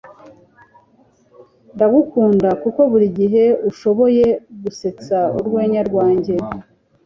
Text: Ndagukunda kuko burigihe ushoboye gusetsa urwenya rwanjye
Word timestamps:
Ndagukunda 1.75 2.49
kuko 2.63 2.81
burigihe 2.91 3.43
ushoboye 3.69 4.25
gusetsa 4.61 5.17
urwenya 5.37 5.81
rwanjye 5.89 6.33